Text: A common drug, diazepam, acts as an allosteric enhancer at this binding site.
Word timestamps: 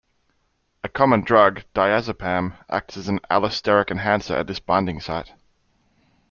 A 0.83 0.89
common 0.89 1.21
drug, 1.23 1.61
diazepam, 1.75 2.53
acts 2.71 2.97
as 2.97 3.07
an 3.07 3.19
allosteric 3.29 3.91
enhancer 3.91 4.33
at 4.35 4.47
this 4.47 4.59
binding 4.59 4.99
site. 4.99 5.33